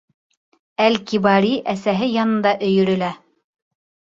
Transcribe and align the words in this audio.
Әл-Кибари 0.85 1.51
әсәһе 1.75 2.09
янында 2.15 2.57
өйөрөлә. 2.69 3.11